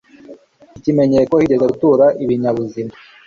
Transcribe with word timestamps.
ikimenyetso 0.77 1.29
ko 1.31 1.35
higeze 1.41 1.63
gutura 1.69 2.05
ibinyabuzima 2.23 2.93